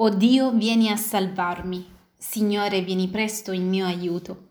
[0.00, 1.84] O Dio, vieni a salvarmi.
[2.16, 4.50] Signore, vieni presto in mio aiuto.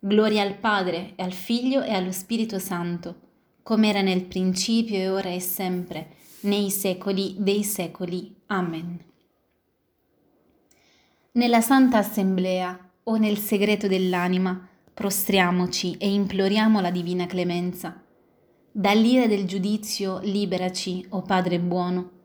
[0.00, 3.14] Gloria al Padre, e al Figlio e allo Spirito Santo,
[3.62, 8.34] come era nel principio e ora e sempre, nei secoli dei secoli.
[8.46, 8.98] Amen.
[11.30, 18.02] Nella Santa Assemblea o nel segreto dell'anima, prostriamoci e imploriamo la divina clemenza.
[18.72, 22.16] Dall'ira del giudizio liberaci, o Padre buono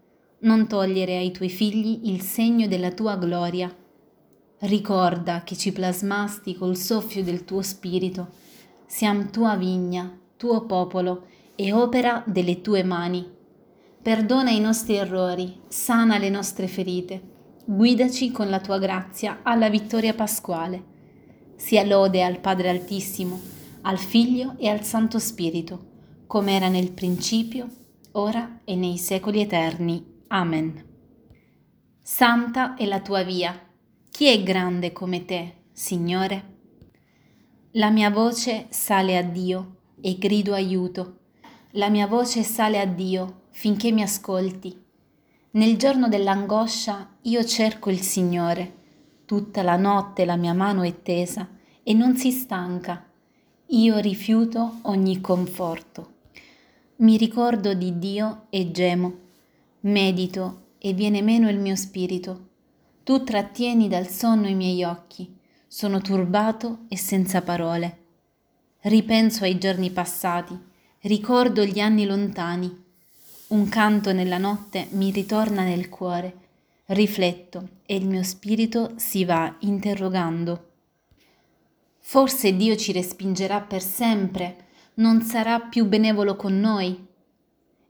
[0.44, 3.73] non togliere ai tuoi figli il segno della tua gloria.
[4.59, 8.30] Ricorda che ci plasmasti col soffio del tuo spirito,
[8.86, 13.26] siamo tua vigna, tuo popolo e opera delle tue mani.
[14.02, 17.22] Perdona i nostri errori, sana le nostre ferite,
[17.66, 20.91] guidaci con la tua grazia alla vittoria pasquale.
[21.55, 23.39] Sia lode al Padre Altissimo,
[23.84, 25.91] al Figlio e al Santo Spirito,
[26.28, 27.67] come era nel principio,
[28.14, 30.12] ora e nei secoli eterni.
[30.34, 30.84] Amen.
[32.02, 33.55] Santa è la tua via.
[34.10, 36.56] Chi è grande come te, Signore?
[37.73, 41.20] La mia voce sale a Dio e grido aiuto.
[41.73, 44.75] La mia voce sale a Dio finché mi ascolti.
[45.52, 48.73] Nel giorno dell'angoscia io cerco il Signore.
[49.25, 51.47] Tutta la notte la mia mano è tesa
[51.84, 53.08] e non si stanca.
[53.68, 56.14] Io rifiuto ogni conforto.
[56.97, 59.22] Mi ricordo di Dio e gemo
[59.86, 62.52] Medito e viene meno il mio spirito.
[63.03, 65.38] Tu trattieni dal sonno i miei occhi.
[65.67, 67.98] Sono turbato e senza parole.
[68.84, 70.58] Ripenso ai giorni passati,
[71.02, 72.81] ricordo gli anni lontani.
[73.48, 76.34] Un canto nella notte mi ritorna nel cuore.
[76.86, 80.70] Rifletto e il mio spirito si va interrogando.
[82.00, 87.12] Forse Dio ci respingerà per sempre, non sarà più benevolo con noi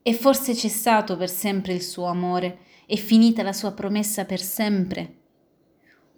[0.03, 5.15] è forse cessato per sempre il suo amore, è finita la sua promessa per sempre.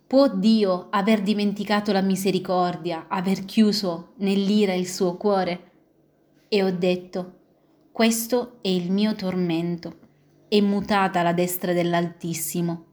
[0.08, 5.72] Può Dio aver dimenticato la misericordia, aver chiuso nell'ira il suo cuore?
[6.48, 7.34] E ho detto,
[7.92, 10.00] questo è il mio tormento,
[10.48, 12.86] è mutata la destra dell'Altissimo.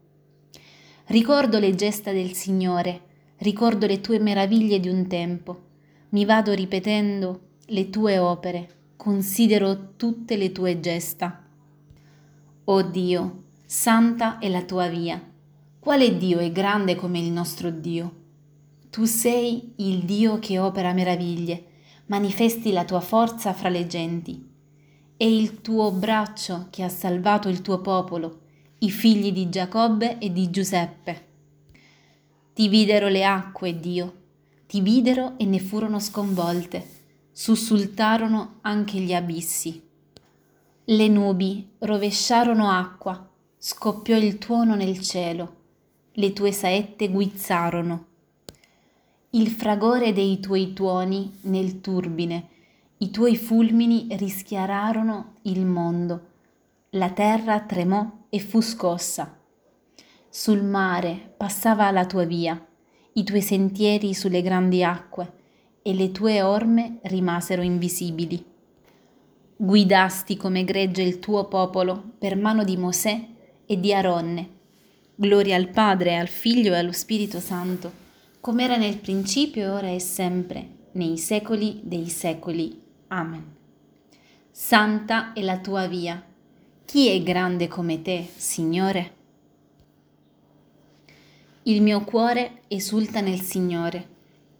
[1.06, 3.00] Ricordo le gesta del Signore,
[3.38, 5.62] ricordo le tue meraviglie di un tempo,
[6.10, 11.42] mi vado ripetendo le tue opere considero tutte le tue gesta.
[12.66, 15.20] O Dio, santa è la tua via.
[15.80, 18.14] Quale Dio è grande come il nostro Dio?
[18.90, 21.64] Tu sei il Dio che opera meraviglie,
[22.06, 24.48] manifesti la tua forza fra le genti.
[25.16, 28.42] È il tuo braccio che ha salvato il tuo popolo,
[28.78, 31.26] i figli di Giacobbe e di Giuseppe.
[32.54, 34.14] Ti videro le acque, Dio,
[34.68, 36.91] ti videro e ne furono sconvolte
[37.32, 39.82] sussultarono anche gli abissi.
[40.84, 45.56] Le nubi rovesciarono acqua, scoppiò il tuono nel cielo,
[46.12, 48.06] le tue saette guizzarono.
[49.30, 52.48] Il fragore dei tuoi tuoni nel turbine,
[52.98, 56.26] i tuoi fulmini rischiararono il mondo,
[56.90, 59.38] la terra tremò e fu scossa.
[60.28, 62.62] Sul mare passava la tua via,
[63.14, 65.40] i tuoi sentieri sulle grandi acque,
[65.82, 68.44] e le tue orme rimasero invisibili.
[69.56, 73.28] Guidasti come gregge il tuo popolo per mano di Mosè
[73.66, 74.60] e di Aronne.
[75.14, 78.00] Gloria al Padre, al Figlio e allo Spirito Santo,
[78.40, 82.80] come era nel principio, ora e sempre, nei secoli dei secoli.
[83.08, 83.54] Amen.
[84.50, 86.24] Santa è la tua via.
[86.84, 89.14] Chi è grande come te, Signore?
[91.64, 94.11] Il mio cuore esulta nel Signore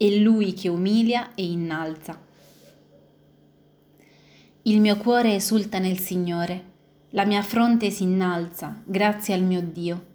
[0.05, 2.19] è Lui che umilia e innalza.
[4.63, 6.71] Il mio cuore esulta nel Signore,
[7.11, 10.05] la mia fronte si innalza grazie al mio Dio.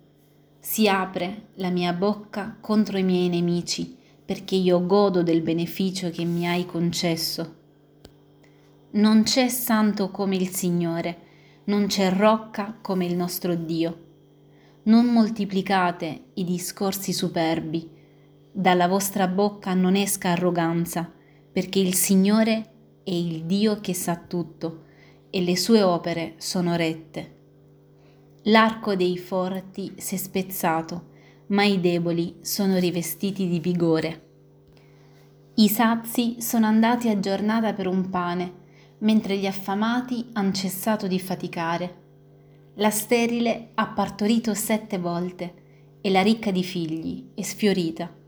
[0.60, 6.24] Si apre la mia bocca contro i miei nemici, perché io godo del beneficio che
[6.24, 7.54] mi hai concesso.
[8.90, 11.18] Non c'è santo come il Signore,
[11.64, 14.04] non c'è rocca come il nostro Dio.
[14.82, 17.96] Non moltiplicate i discorsi superbi,
[18.58, 21.08] dalla vostra bocca non esca arroganza,
[21.52, 22.70] perché il Signore
[23.04, 24.82] è il Dio che sa tutto
[25.30, 27.36] e le sue opere sono rette.
[28.46, 31.10] L'arco dei forti si è spezzato,
[31.48, 34.26] ma i deboli sono rivestiti di vigore.
[35.54, 38.54] I sazi sono andati a giornata per un pane,
[38.98, 41.96] mentre gli affamati han cessato di faticare.
[42.74, 45.54] La sterile ha partorito sette volte
[46.00, 48.18] e la ricca di figli è sfiorita.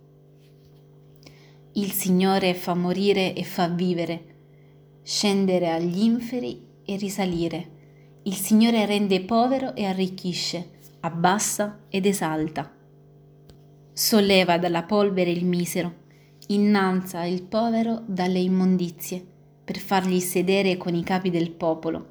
[1.75, 4.25] Il Signore fa morire e fa vivere,
[5.03, 7.71] scendere agli inferi e risalire.
[8.25, 10.71] Il Signore rende povero e arricchisce,
[11.01, 12.69] abbassa ed esalta.
[13.93, 15.95] Solleva dalla polvere il misero,
[16.49, 19.25] innalza il povero dalle immondizie,
[19.63, 22.07] per fargli sedere con i capi del popolo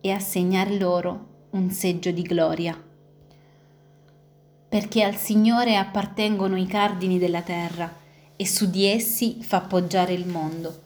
[0.00, 2.80] e assegnare loro un seggio di gloria.
[4.68, 7.98] Perché al Signore appartengono i cardini della terra
[8.42, 10.80] e su di essi fa poggiare il mondo.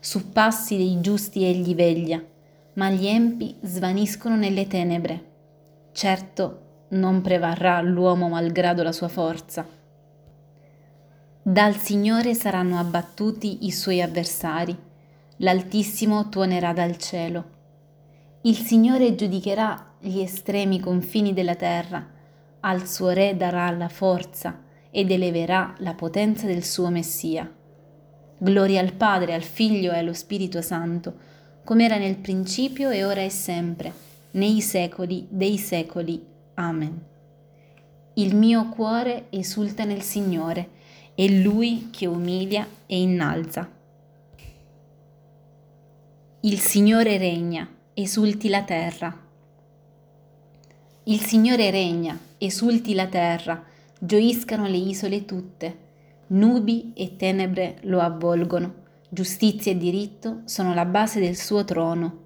[0.00, 2.22] Su passi dei giusti egli veglia,
[2.74, 5.32] ma gli empi svaniscono nelle tenebre.
[5.92, 9.66] Certo, non prevarrà l'uomo malgrado la sua forza.
[11.42, 14.74] Dal Signore saranno abbattuti i suoi avversari,
[15.36, 17.44] l'Altissimo tuonerà dal cielo.
[18.44, 22.02] Il Signore giudicherà gli estremi confini della terra,
[22.60, 24.63] al suo Re darà la forza
[24.96, 27.52] ed eleverà la potenza del suo Messia.
[28.38, 31.14] Gloria al Padre, al Figlio e allo Spirito Santo,
[31.64, 33.92] come era nel principio e ora e sempre,
[34.32, 36.24] nei secoli dei secoli.
[36.54, 37.02] Amen.
[38.14, 40.68] Il mio cuore esulta nel Signore,
[41.16, 43.68] è Lui che umilia e innalza.
[46.42, 49.22] Il Signore regna, esulti la terra.
[51.02, 55.78] Il Signore regna, esulti la terra, gioiscano le isole tutte.
[56.28, 58.74] Nubi e tenebre lo avvolgono,
[59.08, 62.22] giustizia e diritto sono la base del suo trono.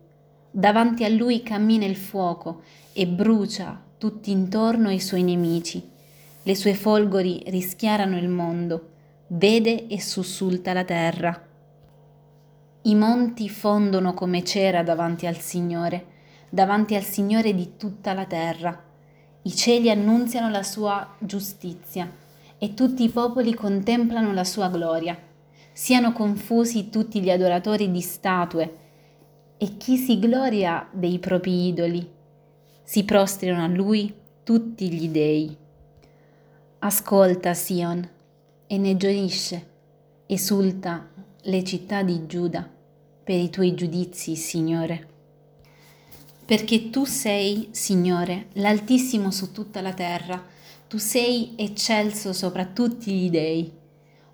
[0.50, 2.62] Davanti a lui cammina il fuoco
[2.92, 5.86] e brucia tutti intorno i suoi nemici.
[6.42, 8.90] Le sue folgori rischiarano il mondo,
[9.28, 11.46] vede e sussulta la terra.
[12.82, 16.06] I monti fondono come cera davanti al Signore,
[16.48, 18.88] davanti al Signore di tutta la terra.
[19.48, 22.12] I cieli annunziano la sua giustizia
[22.58, 25.18] e tutti i popoli contemplano la sua gloria.
[25.72, 28.76] Siano confusi tutti gli adoratori di statue
[29.56, 32.06] e chi si gloria dei propri idoli
[32.82, 34.14] si prostrano a lui
[34.44, 35.56] tutti gli dei.
[36.80, 38.06] Ascolta Sion
[38.66, 39.66] e ne gioisce,
[40.26, 41.08] esulta
[41.40, 42.68] le città di Giuda
[43.24, 45.17] per i tuoi giudizi, Signore.
[46.48, 50.42] Perché tu sei, Signore, l'Altissimo su tutta la terra,
[50.88, 53.70] tu sei eccelso sopra tutti gli dei.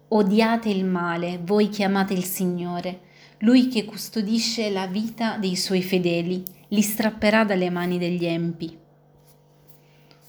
[0.07, 3.01] Odiate il male, voi chiamate il Signore,
[3.39, 8.79] lui che custodisce la vita dei suoi fedeli li strapperà dalle mani degli empi.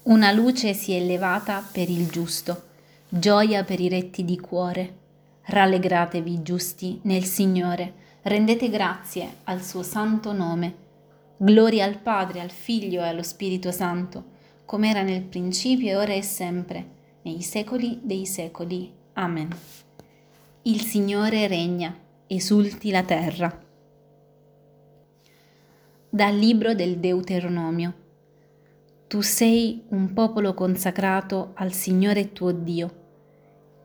[0.05, 2.63] Una luce si è levata per il giusto,
[3.07, 4.97] gioia per i retti di cuore.
[5.43, 7.93] Rallegratevi giusti nel Signore,
[8.23, 10.84] rendete grazie al suo santo nome.
[11.37, 14.33] Gloria al Padre, al Figlio e allo Spirito Santo,
[14.65, 16.89] come era nel principio, ora e sempre,
[17.23, 18.91] nei secoli dei secoli.
[19.13, 19.49] Amen.
[20.63, 21.95] Il Signore regna,
[22.27, 23.63] esulti la terra
[26.15, 27.93] dal libro del Deuteronomio.
[29.05, 33.03] Tu sei un popolo consacrato al Signore tuo Dio.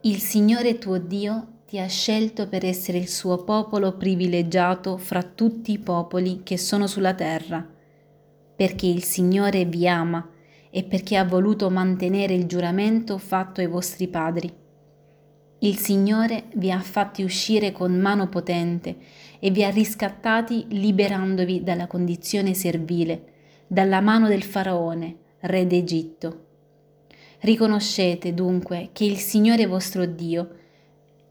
[0.03, 5.71] Il Signore tuo Dio ti ha scelto per essere il suo popolo privilegiato fra tutti
[5.71, 7.65] i popoli che sono sulla terra,
[8.57, 10.29] perché il Signore vi ama
[10.69, 14.53] e perché ha voluto mantenere il giuramento fatto ai vostri padri.
[15.59, 18.97] Il Signore vi ha fatti uscire con mano potente
[19.39, 23.27] e vi ha riscattati liberandovi dalla condizione servile,
[23.65, 26.45] dalla mano del faraone, re d'Egitto.
[27.39, 30.55] Riconoscete dunque che il Signore vostro Dio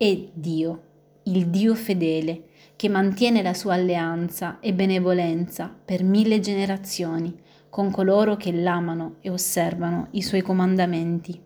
[0.02, 0.82] è Dio,
[1.24, 7.38] il Dio fedele, che mantiene la sua alleanza e benevolenza per mille generazioni
[7.68, 11.38] con coloro che l'amano e osservano i suoi comandamenti.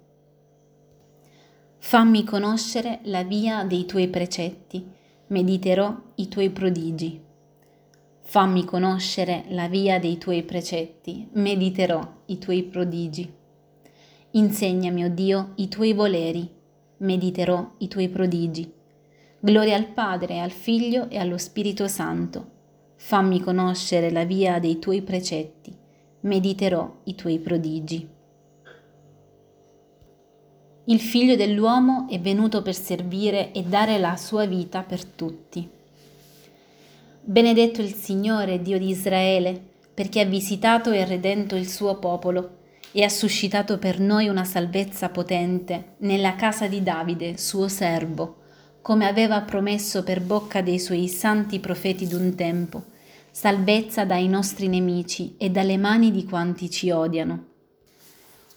[1.79, 4.89] Fammi conoscere la via dei tuoi precetti
[5.27, 7.21] mediterò i tuoi prodigi.
[8.23, 13.33] Fammi conoscere la via dei tuoi precetti, mediterò i tuoi prodigi.
[14.31, 16.63] Insegnami, o oh Dio, i tuoi voleri,
[16.99, 18.73] mediterò i tuoi prodigi.
[19.41, 22.53] Gloria al Padre, al Figlio e allo Spirito Santo.
[22.97, 25.77] Fammi conoscere la via dei tuoi precetti,
[26.21, 28.09] mediterò i tuoi prodigi.
[30.87, 35.69] Il figlio dell'uomo è venuto per servire e dare la sua vita per tutti.
[37.23, 39.59] Benedetto il Signore, Dio di Israele,
[39.95, 42.63] perché ha visitato e redento il suo popolo
[42.97, 48.43] e ha suscitato per noi una salvezza potente nella casa di Davide, suo servo,
[48.83, 52.85] come aveva promesso per bocca dei suoi santi profeti d'un tempo,
[53.33, 57.47] salvezza dai nostri nemici e dalle mani di quanti ci odiano.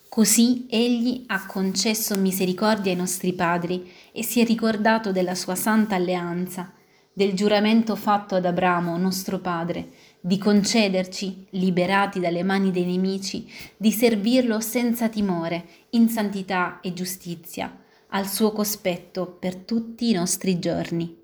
[0.07, 5.95] Così egli ha concesso misericordia ai nostri padri e si è ricordato della sua santa
[5.95, 6.73] alleanza,
[7.11, 9.89] del giuramento fatto ad Abramo, nostro padre,
[10.27, 17.73] di concederci, liberati dalle mani dei nemici, di servirlo senza timore, in santità e giustizia,
[18.09, 21.17] al suo cospetto per tutti i nostri giorni.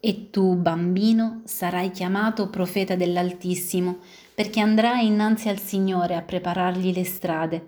[0.00, 4.00] E tu, bambino, sarai chiamato profeta dell'Altissimo,
[4.34, 7.66] perché andrai innanzi al Signore a preparargli le strade,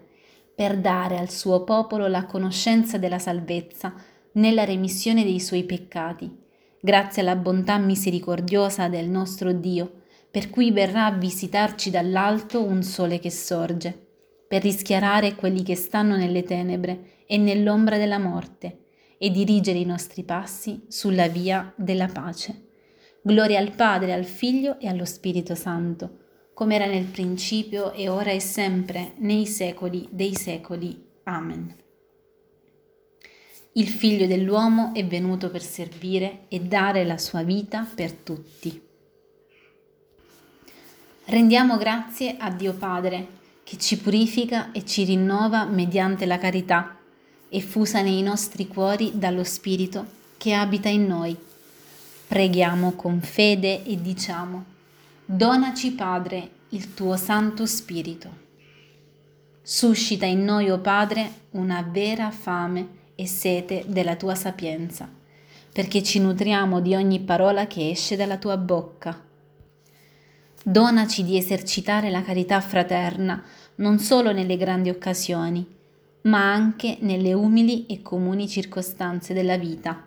[0.55, 3.95] per dare al suo popolo la conoscenza della salvezza
[4.33, 6.31] nella remissione dei suoi peccati,
[6.79, 9.95] grazie alla bontà misericordiosa del nostro Dio,
[10.31, 14.09] per cui verrà a visitarci dall'alto un sole che sorge,
[14.47, 18.79] per rischiarare quelli che stanno nelle tenebre e nell'ombra della morte,
[19.19, 22.69] e dirigere i nostri passi sulla via della pace.
[23.23, 26.19] Gloria al Padre, al Figlio e allo Spirito Santo,
[26.55, 31.09] come era nel principio e ora e sempre, nei secoli dei secoli.
[31.25, 31.77] Amen.
[33.73, 38.89] Il Figlio dell'uomo è venuto per servire e dare la sua vita per tutti.
[41.31, 43.25] Rendiamo grazie a Dio Padre,
[43.63, 46.97] che ci purifica e ci rinnova mediante la carità,
[47.49, 50.05] effusa nei nostri cuori dallo Spirito
[50.37, 51.37] che abita in noi.
[52.27, 54.65] Preghiamo con fede e diciamo,
[55.25, 58.29] Donaci Padre il tuo Santo Spirito.
[59.63, 65.09] Suscita in noi, o oh Padre, una vera fame e sete della tua sapienza,
[65.73, 69.29] perché ci nutriamo di ogni parola che esce dalla tua bocca
[70.63, 73.43] Donaci di esercitare la carità fraterna
[73.77, 75.67] non solo nelle grandi occasioni,
[76.23, 80.07] ma anche nelle umili e comuni circostanze della vita.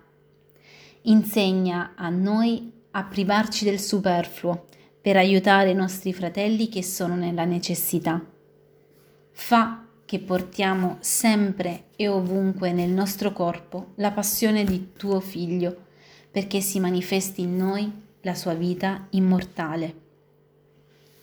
[1.02, 4.66] Insegna a noi a privarci del superfluo
[5.00, 8.24] per aiutare i nostri fratelli che sono nella necessità.
[9.32, 15.76] Fa che portiamo sempre e ovunque nel nostro corpo la passione di tuo Figlio,
[16.30, 20.02] perché si manifesti in noi la sua vita immortale.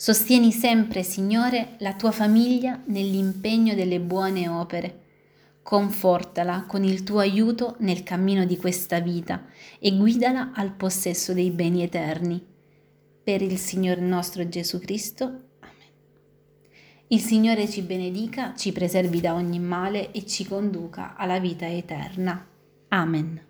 [0.00, 5.00] Sostieni sempre, Signore, la tua famiglia nell'impegno delle buone opere.
[5.60, 9.46] Confortala con il tuo aiuto nel cammino di questa vita
[9.80, 12.40] e guidala al possesso dei beni eterni.
[13.24, 15.24] Per il Signore nostro Gesù Cristo.
[15.24, 15.90] Amen.
[17.08, 22.46] Il Signore ci benedica, ci preservi da ogni male e ci conduca alla vita eterna.
[22.90, 23.47] Amen.